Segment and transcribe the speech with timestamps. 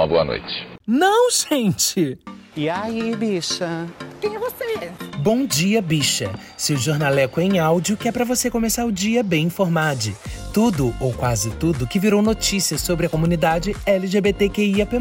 [0.00, 0.66] uma boa noite.
[0.86, 2.18] Não, gente!
[2.56, 3.86] E aí, bicha?
[4.20, 4.90] Quem é você?
[5.18, 6.30] Bom dia, bicha.
[6.56, 10.10] Seu jornaleco em áudio que é para você começar o dia bem informado.
[10.52, 14.96] Tudo, ou quase tudo, que virou notícia sobre a comunidade LGBTQIAP+.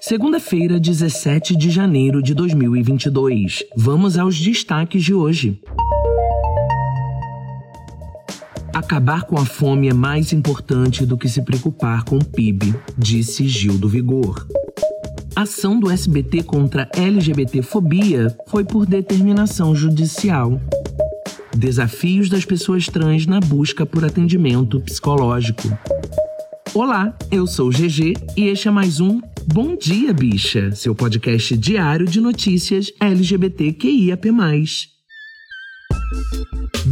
[0.00, 3.64] Segunda-feira, 17 de janeiro de 2022.
[3.76, 5.60] Vamos aos destaques de hoje.
[8.74, 13.46] Acabar com a fome é mais importante do que se preocupar com o PIB, disse
[13.46, 14.44] Gil do Vigor.
[15.36, 20.60] A ação do SBT contra LGBTfobia foi por determinação judicial.
[21.56, 25.78] Desafios das pessoas trans na busca por atendimento psicológico.
[26.74, 32.06] Olá, eu sou GG e este é mais um Bom Dia Bicha, seu podcast diário
[32.06, 34.32] de notícias LGBTQIAP+.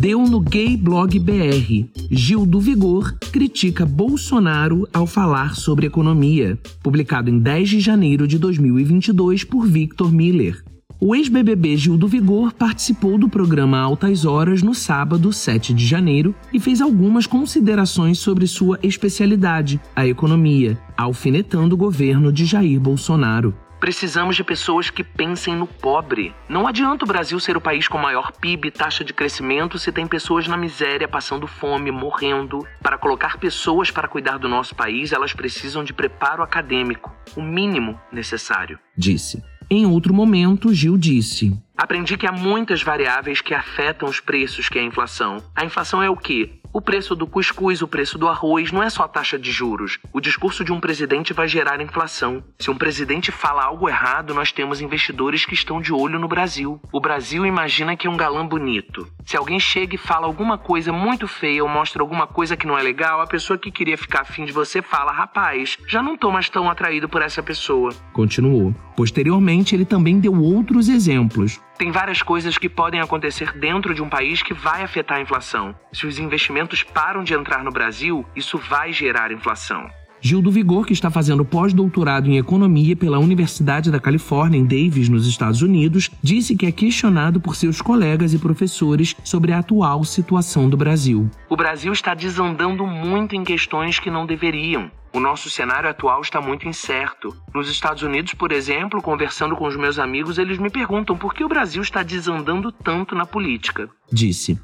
[0.03, 1.87] Deu no Gay Blog BR.
[2.11, 6.59] Gil do Vigor critica Bolsonaro ao falar sobre economia.
[6.83, 10.61] Publicado em 10 de janeiro de 2022 por Victor Miller.
[10.99, 16.35] O ex-BBB Gil do Vigor participou do programa Altas Horas no sábado, 7 de janeiro,
[16.53, 23.55] e fez algumas considerações sobre sua especialidade, a economia, alfinetando o governo de Jair Bolsonaro.
[23.83, 26.33] Precisamos de pessoas que pensem no pobre.
[26.49, 29.91] Não adianta o Brasil ser o país com maior PIB e taxa de crescimento se
[29.91, 32.65] tem pessoas na miséria, passando fome, morrendo.
[32.81, 38.01] Para colocar pessoas para cuidar do nosso país, elas precisam de preparo acadêmico, o mínimo
[38.13, 39.43] necessário, disse.
[39.69, 44.79] Em outro momento, Gil disse: Aprendi que há muitas variáveis que afetam os preços, que
[44.79, 45.43] é a inflação.
[45.57, 46.61] A inflação é o quê?
[46.75, 49.99] O preço do cuscuz, o preço do arroz, não é só a taxa de juros.
[50.11, 52.43] O discurso de um presidente vai gerar inflação.
[52.59, 56.81] Se um presidente fala algo errado, nós temos investidores que estão de olho no Brasil.
[56.91, 59.07] O Brasil imagina que é um galã bonito.
[59.27, 62.79] Se alguém chega e fala alguma coisa muito feia ou mostra alguma coisa que não
[62.79, 66.31] é legal, a pessoa que queria ficar afim de você fala: rapaz, já não tô
[66.31, 67.93] mais tão atraído por essa pessoa.
[68.15, 68.75] Continuou.
[68.97, 71.61] Posteriormente, ele também deu outros exemplos.
[71.83, 75.75] Tem várias coisas que podem acontecer dentro de um país que vai afetar a inflação.
[75.93, 79.91] Se os investimentos param de entrar no Brasil, isso vai gerar inflação.
[80.21, 85.09] Gil do Vigor, que está fazendo pós-doutorado em economia pela Universidade da Califórnia, em Davis,
[85.09, 90.05] nos Estados Unidos, disse que é questionado por seus colegas e professores sobre a atual
[90.05, 91.29] situação do Brasil.
[91.49, 94.89] O Brasil está desandando muito em questões que não deveriam.
[95.15, 97.37] O nosso cenário atual está muito incerto.
[97.55, 101.45] Nos Estados Unidos, por exemplo, conversando com os meus amigos, eles me perguntam por que
[101.45, 103.91] o Brasil está desandando tanto na política.
[104.11, 104.59] Disse.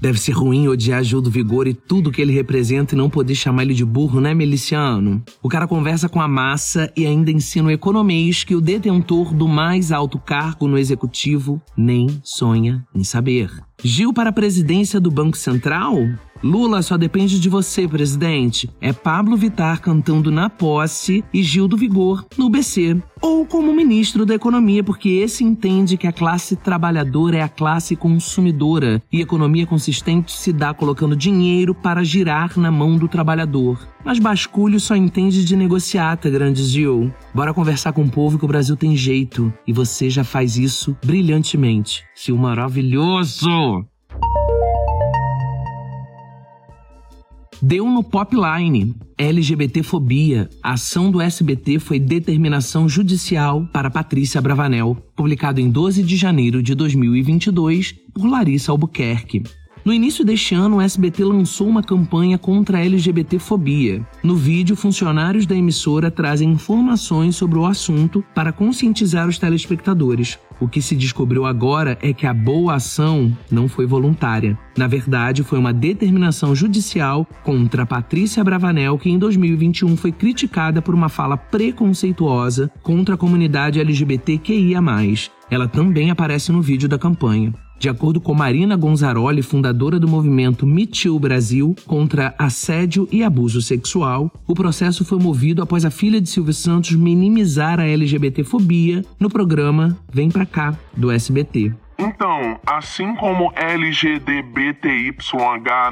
[0.00, 3.34] Deve ser ruim odiar Gil do Vigor e tudo que ele representa e não poder
[3.36, 5.22] chamar ele de burro, né, Meliciano?
[5.40, 9.46] O cara conversa com a massa e ainda ensina o economês que o detentor do
[9.46, 13.48] mais alto cargo no executivo nem sonha em saber.
[13.82, 15.96] Gil para a presidência do Banco Central?
[16.44, 18.68] Lula só depende de você, presidente.
[18.78, 23.02] É Pablo Vitar cantando na posse e Gil do Vigor no BC.
[23.22, 27.96] Ou como ministro da Economia, porque esse entende que a classe trabalhadora é a classe
[27.96, 33.78] consumidora e economia consistente se dá colocando dinheiro para girar na mão do trabalhador.
[34.04, 37.10] Mas Basculho só entende de negociata, grande Gil.
[37.34, 39.50] Bora conversar com o povo que o Brasil tem jeito.
[39.66, 42.04] E você já faz isso brilhantemente.
[42.14, 43.86] Seu maravilhoso!
[47.66, 48.94] Deu no Popline.
[49.16, 50.50] LGBTfobia.
[50.62, 56.62] A ação do SBT foi determinação judicial para Patrícia Bravanel, publicado em 12 de janeiro
[56.62, 59.44] de 2022 por Larissa Albuquerque.
[59.84, 64.00] No início deste ano, o SBT lançou uma campanha contra a LGBTfobia.
[64.22, 70.38] No vídeo, funcionários da emissora trazem informações sobre o assunto para conscientizar os telespectadores.
[70.58, 74.58] O que se descobriu agora é que a boa ação não foi voluntária.
[74.74, 80.94] Na verdade, foi uma determinação judicial contra Patrícia Bravanel, que em 2021 foi criticada por
[80.94, 84.80] uma fala preconceituosa contra a comunidade LGBTQIA.
[85.50, 87.52] Ela também aparece no vídeo da campanha.
[87.78, 93.60] De acordo com Marina Gonzaroli, fundadora do movimento Me Too Brasil contra assédio e abuso
[93.60, 99.28] sexual, o processo foi movido após a filha de Silvio Santos minimizar a LGBTfobia no
[99.28, 101.72] programa Vem Pra Cá, do SBT.
[101.98, 105.20] Então, assim como LGBTYH,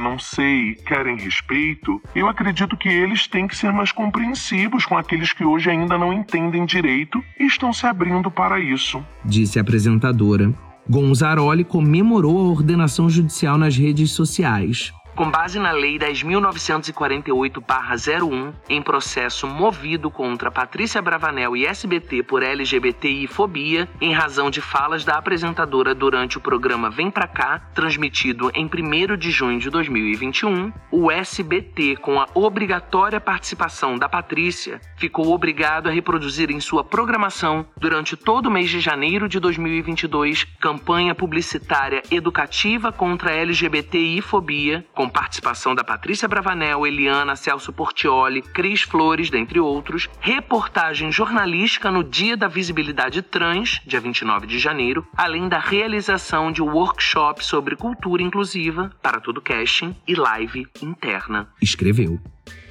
[0.01, 5.33] não sei, querem respeito, eu acredito que eles têm que ser mais compreensivos com aqueles
[5.33, 9.05] que hoje ainda não entendem direito e estão se abrindo para isso.
[9.25, 10.53] Disse a apresentadora.
[10.89, 14.93] Gonzaroli comemorou a ordenação judicial nas redes sociais.
[15.15, 23.27] Com base na Lei 10.948-01, em processo movido contra Patrícia Bravanel e SBT por LGBTI
[23.27, 28.65] fobia, em razão de falas da apresentadora durante o programa Vem Pra Cá, transmitido em
[28.65, 28.71] 1
[29.19, 35.93] de junho de 2021, o SBT, com a obrigatória participação da Patrícia, ficou obrigado a
[35.93, 42.91] reproduzir em sua programação, durante todo o mês de janeiro de 2022, campanha publicitária educativa
[42.91, 50.09] contra LGBTI fobia, com participação da Patrícia Bravanel, Eliana, Celso Portioli, Cris Flores, dentre outros,
[50.21, 56.63] reportagem jornalística no Dia da Visibilidade Trans, dia 29 de janeiro, além da realização de
[56.63, 61.49] workshop sobre cultura inclusiva para todo casting e live interna.
[61.61, 62.21] Escreveu.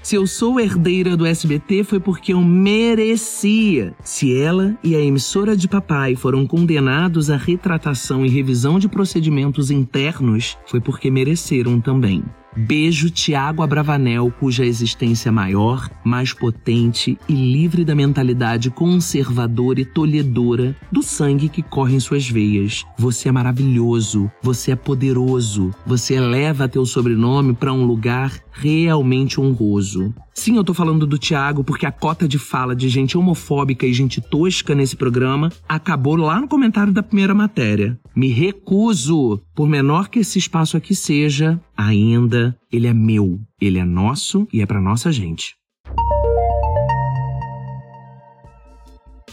[0.03, 3.93] Se eu sou herdeira do SBT foi porque eu merecia.
[4.03, 9.69] Se ela e a emissora de papai foram condenados à retratação e revisão de procedimentos
[9.69, 12.23] internos, foi porque mereceram também.
[12.55, 20.75] Beijo Tiago Abravanel, cuja existência maior, mais potente e livre da mentalidade conservadora e tolhedora
[20.91, 22.83] do sangue que corre em suas veias.
[22.97, 30.13] Você é maravilhoso, você é poderoso, você eleva teu sobrenome para um lugar realmente honroso.
[30.33, 33.93] Sim, eu tô falando do Tiago porque a cota de fala de gente homofóbica e
[33.93, 37.99] gente tosca nesse programa acabou lá no comentário da primeira matéria.
[38.15, 43.85] Me recuso, por menor que esse espaço aqui seja, ainda ele é meu, ele é
[43.85, 45.55] nosso e é para nossa gente.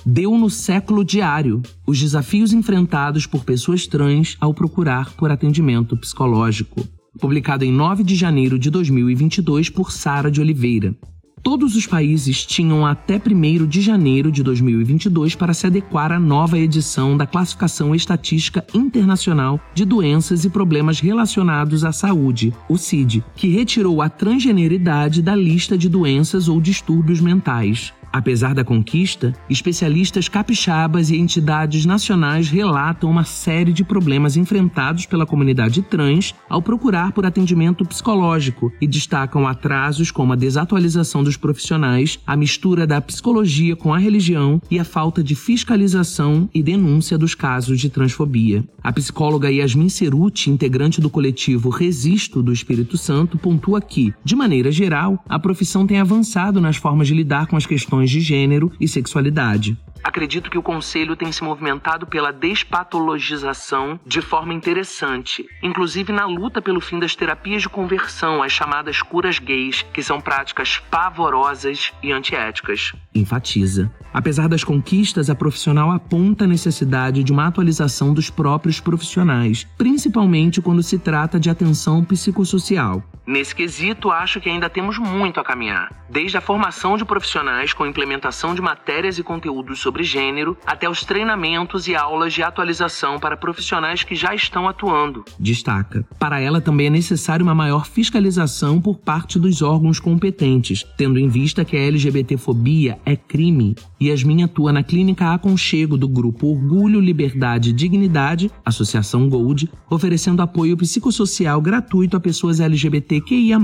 [0.04, 6.86] Deu no século diário os desafios enfrentados por pessoas trans ao procurar por atendimento psicológico
[7.18, 10.94] publicado em 9 de janeiro de 2022 por Sara de Oliveira.
[11.42, 16.58] Todos os países tinham até 1 de janeiro de 2022 para se adequar à nova
[16.58, 23.48] edição da Classificação Estatística Internacional de Doenças e Problemas Relacionados à Saúde, o CID, que
[23.48, 27.92] retirou a transgeneridade da lista de doenças ou distúrbios mentais.
[28.12, 35.26] Apesar da conquista, especialistas capixabas e entidades nacionais relatam uma série de problemas enfrentados pela
[35.26, 42.18] comunidade trans ao procurar por atendimento psicológico e destacam atrasos como a desatualização dos profissionais,
[42.26, 47.34] a mistura da psicologia com a religião e a falta de fiscalização e denúncia dos
[47.34, 48.64] casos de transfobia.
[48.82, 54.72] A psicóloga Yasmin Ceruti, integrante do coletivo Resisto do Espírito Santo, pontua que, de maneira
[54.72, 58.72] geral, a profissão tem avançado nas formas de lidar com as questões questões de gênero
[58.80, 59.76] e sexualidade.
[60.02, 66.62] Acredito que o Conselho tem se movimentado pela despatologização de forma interessante, inclusive na luta
[66.62, 72.12] pelo fim das terapias de conversão, as chamadas curas gays, que são práticas pavorosas e
[72.12, 72.92] antiéticas.
[73.12, 73.92] Enfatiza.
[74.14, 80.62] Apesar das conquistas, a profissional aponta a necessidade de uma atualização dos próprios profissionais, principalmente
[80.62, 83.02] quando se trata de atenção psicossocial.
[83.28, 87.84] Nesse quesito, acho que ainda temos muito a caminhar, desde a formação de profissionais com
[87.84, 93.36] implementação de matérias e conteúdos sobre gênero, até os treinamentos e aulas de atualização para
[93.36, 95.26] profissionais que já estão atuando.
[95.38, 101.18] Destaca: para ela também é necessário uma maior fiscalização por parte dos órgãos competentes, tendo
[101.18, 103.76] em vista que a LGBTfobia é crime.
[104.00, 110.78] Yasmin atua na Clínica Aconchego do grupo Orgulho, Liberdade e Dignidade, Associação Gold, oferecendo apoio
[110.78, 113.58] psicossocial gratuito a pessoas LGBT LGBTQIA+,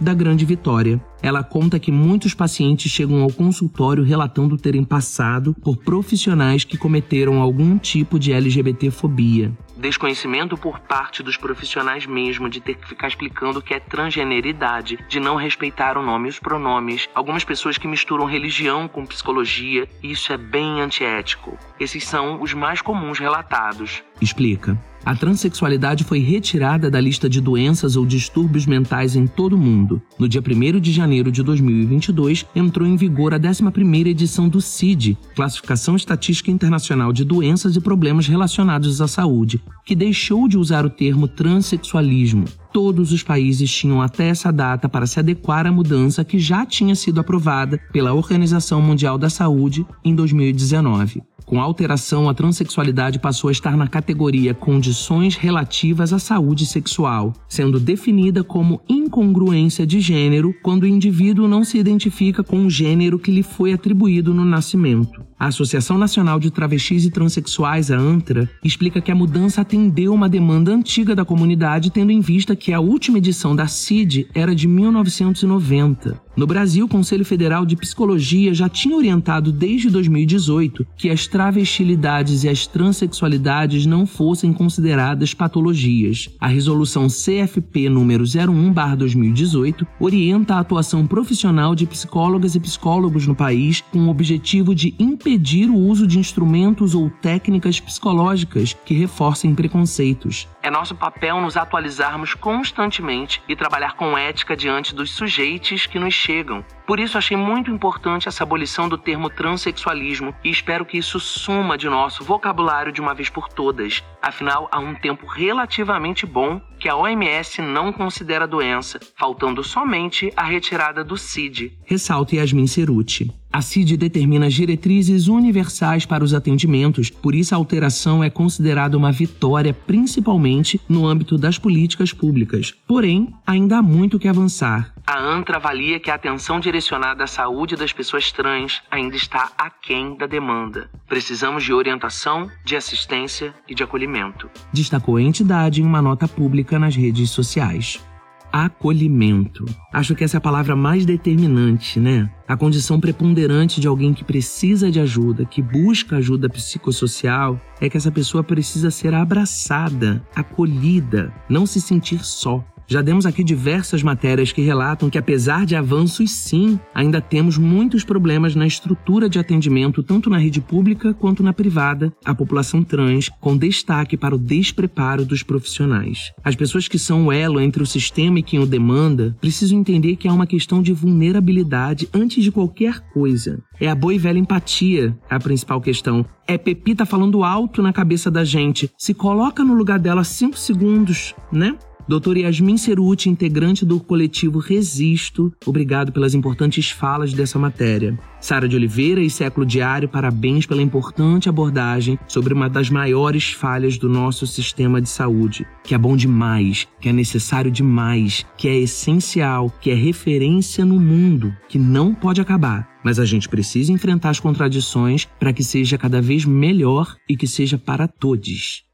[0.00, 1.00] da Grande Vitória.
[1.20, 7.40] Ela conta que muitos pacientes chegam ao consultório relatando terem passado por profissionais que cometeram
[7.40, 9.52] algum tipo de LGBTfobia.
[9.76, 14.98] Desconhecimento por parte dos profissionais mesmo de ter que ficar explicando o que é transgeneridade,
[15.08, 17.08] de não respeitar o nome e os pronomes.
[17.14, 21.56] Algumas pessoas que misturam religião com psicologia, e isso é bem antiético.
[21.78, 24.02] Esses são os mais comuns relatados.
[24.20, 24.78] Explica.
[25.04, 30.02] A transexualidade foi retirada da lista de doenças ou distúrbios mentais em todo o mundo.
[30.18, 35.16] No dia 1 de janeiro de 2022, entrou em vigor a 11ª edição do CID,
[35.34, 40.90] Classificação Estatística Internacional de Doenças e Problemas Relacionados à Saúde, que deixou de usar o
[40.90, 42.44] termo transexualismo.
[42.70, 46.94] Todos os países tinham até essa data para se adequar à mudança que já tinha
[46.94, 51.22] sido aprovada pela Organização Mundial da Saúde em 2019.
[51.48, 57.32] Com a alteração, a transexualidade passou a estar na categoria condições relativas à saúde sexual,
[57.48, 63.18] sendo definida como incongruência de gênero quando o indivíduo não se identifica com o gênero
[63.18, 65.27] que lhe foi atribuído no nascimento.
[65.38, 70.28] A Associação Nacional de Travestis e Transsexuais, a ANTRA, explica que a mudança atendeu uma
[70.28, 74.66] demanda antiga da comunidade, tendo em vista que a última edição da CID era de
[74.66, 76.20] 1990.
[76.36, 82.44] No Brasil, o Conselho Federal de Psicologia já tinha orientado desde 2018 que as travestilidades
[82.44, 86.28] e as transexualidades não fossem consideradas patologias.
[86.40, 93.80] A resolução CFP número 01/2018 orienta a atuação profissional de psicólogas e psicólogos no país
[93.92, 100.48] com o objetivo de impedir o uso de instrumentos ou técnicas psicológicas que reforcem preconceitos.
[100.62, 106.14] É nosso papel nos atualizarmos constantemente e trabalhar com ética diante dos sujeitos que nos
[106.14, 106.64] chegam.
[106.88, 111.76] Por isso achei muito importante essa abolição do termo transexualismo e espero que isso suma
[111.76, 114.02] de nosso vocabulário de uma vez por todas.
[114.22, 120.44] Afinal, há um tempo relativamente bom que a OMS não considera doença, faltando somente a
[120.44, 121.76] retirada do CID.
[121.84, 123.30] Ressalta Yasmin Ceruti.
[123.52, 129.10] A CID determina diretrizes universais para os atendimentos, por isso a alteração é considerada uma
[129.10, 132.74] vitória, principalmente no âmbito das políticas públicas.
[132.86, 134.94] Porém, ainda há muito que avançar.
[135.08, 140.14] A ANTRA avalia que a atenção direcionada à saúde das pessoas trans ainda está aquém
[140.14, 140.90] da demanda.
[141.08, 144.50] Precisamos de orientação, de assistência e de acolhimento.
[144.70, 148.04] Destacou a entidade em uma nota pública nas redes sociais
[148.50, 149.66] acolhimento.
[149.92, 152.30] Acho que essa é a palavra mais determinante, né?
[152.46, 157.98] A condição preponderante de alguém que precisa de ajuda, que busca ajuda psicossocial, é que
[157.98, 162.64] essa pessoa precisa ser abraçada, acolhida, não se sentir só.
[162.90, 168.02] Já demos aqui diversas matérias que relatam que, apesar de avanços, sim, ainda temos muitos
[168.02, 173.28] problemas na estrutura de atendimento, tanto na rede pública quanto na privada, à população trans,
[173.42, 176.32] com destaque para o despreparo dos profissionais.
[176.42, 180.16] As pessoas que são o elo entre o sistema e quem o demanda precisam entender
[180.16, 183.62] que há uma questão de vulnerabilidade antes de qualquer coisa.
[183.78, 186.24] É a boa e velha empatia a principal questão.
[186.46, 188.90] É Pepita falando alto na cabeça da gente.
[188.96, 191.76] Se coloca no lugar dela cinco segundos, né?
[192.08, 198.18] Doutor Yasmin Ceruti, integrante do coletivo Resisto, obrigado pelas importantes falas dessa matéria.
[198.40, 203.98] Sara de Oliveira e Século Diário, parabéns pela importante abordagem sobre uma das maiores falhas
[203.98, 208.78] do nosso sistema de saúde, que é bom demais, que é necessário demais, que é
[208.78, 212.88] essencial, que é referência no mundo, que não pode acabar.
[213.04, 217.46] Mas a gente precisa enfrentar as contradições para que seja cada vez melhor e que
[217.46, 218.87] seja para todos.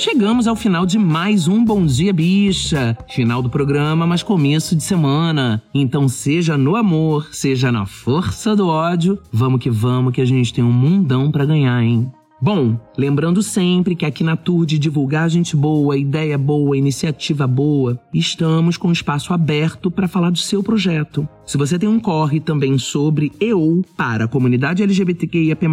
[0.00, 2.96] Chegamos ao final de mais um Bom Dia Bicha.
[3.10, 5.62] Final do programa, mas começo de semana.
[5.74, 10.54] Então, seja no amor, seja na força do ódio, vamos que vamos, que a gente
[10.54, 12.10] tem um mundão para ganhar, hein?
[12.42, 18.00] Bom, lembrando sempre que aqui na Tour de divulgar gente boa, ideia boa, iniciativa boa,
[18.14, 21.28] estamos com espaço aberto para falar do seu projeto.
[21.44, 25.66] Se você tem um corre também sobre e ou para a comunidade LGBTQIAP+,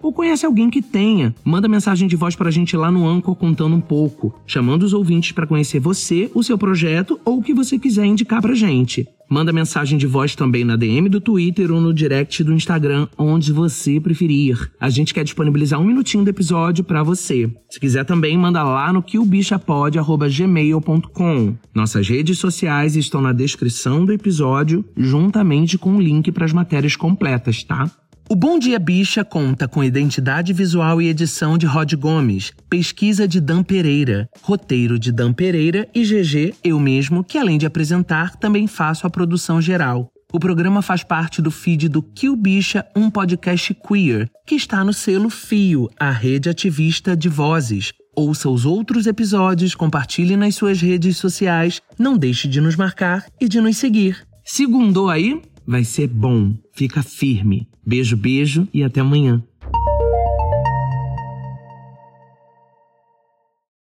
[0.00, 3.34] ou conhece alguém que tenha, manda mensagem de voz para a gente lá no Anchor
[3.34, 7.52] contando um pouco, chamando os ouvintes para conhecer você, o seu projeto ou o que
[7.52, 9.08] você quiser indicar pra gente.
[9.34, 13.52] Manda mensagem de voz também na DM do Twitter ou no direct do Instagram, onde
[13.52, 14.70] você preferir.
[14.78, 17.50] A gente quer disponibilizar um minutinho do episódio para você.
[17.68, 21.54] Se quiser também, manda lá no quilbichapod.gmail.com.
[21.74, 26.94] Nossas redes sociais estão na descrição do episódio, juntamente com o link para as matérias
[26.94, 27.90] completas, tá?
[28.26, 33.38] O Bom Dia Bicha conta com identidade visual e edição de Rod Gomes, pesquisa de
[33.38, 38.66] Dan Pereira, roteiro de Dan Pereira e GG, eu mesmo, que além de apresentar, também
[38.66, 40.08] faço a produção geral.
[40.32, 44.94] O programa faz parte do feed do Kill Bicha, um podcast queer, que está no
[44.94, 47.92] selo Fio, a rede ativista de vozes.
[48.16, 53.46] Ouça os outros episódios, compartilhe nas suas redes sociais, não deixe de nos marcar e
[53.46, 54.26] de nos seguir.
[54.42, 55.42] Segundou aí?
[55.66, 56.54] Vai ser bom.
[56.72, 57.68] Fica firme.
[57.86, 59.42] Beijo, beijo e até amanhã.